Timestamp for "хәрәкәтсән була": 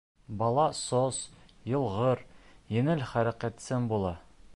3.11-4.19